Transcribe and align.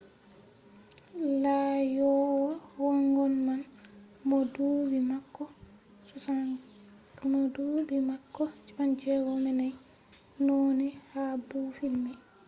laaƴowo 1.41 2.49
waagon 2.83 3.33
man 3.47 3.61
mo 4.27 4.37
duɓi 7.55 7.99
maako 8.09 8.43
64 8.79 9.69
naunai 10.45 10.93
ha 11.11 11.21
boofil 11.47 11.93
mai 12.03 12.17